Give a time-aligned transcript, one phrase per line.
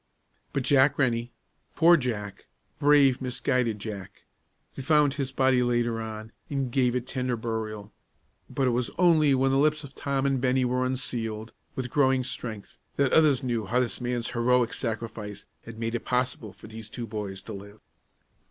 [0.51, 1.31] But Jack Rennie,
[1.75, 2.47] poor Jack,
[2.79, 4.23] brave, misguided Jack!
[4.73, 7.93] They found his body later on, and gave it tender burial.
[8.49, 12.23] But it was only when the lips of Tom and Bennie were unsealed, with growing
[12.23, 16.89] strength, that others knew how this man's heroic sacrifice had made it possible for these
[16.89, 17.79] two boys to live.